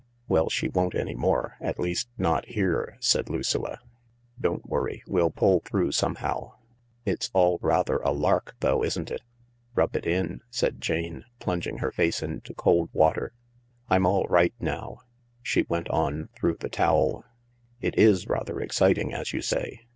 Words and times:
"Well, 0.27 0.49
she 0.49 0.67
won't 0.67 0.95
any 0.95 1.13
more— 1.13 1.57
at 1.61 1.77
least, 1.77 2.09
not 2.17 2.47
here," 2.47 2.97
said 2.99 3.29
Lucilla. 3.29 3.77
"Don't 4.39 4.67
worry; 4.67 5.03
we'll 5.05 5.29
pull 5.29 5.59
through 5.59 5.91
somehow. 5.91 6.53
It's 7.05 7.29
all 7.33 7.59
rather 7.61 7.97
a 7.97 8.09
lark 8.09 8.55
though, 8.61 8.83
isn't 8.83 9.11
it?"" 9.11 9.21
Rub 9.75 9.95
it 9.95 10.07
in," 10.07 10.41
said 10.49 10.81
Jane, 10.81 11.25
plunging 11.37 11.77
her 11.77 11.91
face 11.91 12.23
into 12.23 12.55
cold 12.55 12.89
water." 12.93 13.33
I'm 13.91 14.07
all 14.07 14.23
right 14.25 14.55
now," 14.59 15.01
she 15.43 15.67
went 15.69 15.87
on 15.91 16.29
through 16.35 16.57
the 16.61 16.67
towel." 16.69 17.23
It 17.79 17.95
is 17.95 18.27
rather 18.27 18.59
exciting, 18.59 19.13
as 19.13 19.33
you 19.33 19.43
say." 19.43 19.81